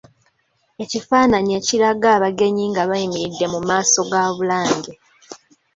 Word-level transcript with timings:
Ekifaananyi 0.83 1.51
ekiraga 1.59 2.07
abagenyi 2.17 2.63
nga 2.71 2.83
bayimiridde 2.89 3.45
mu 3.53 3.59
maaso 3.67 3.99
ga 4.11 4.21
Bulange. 4.35 4.93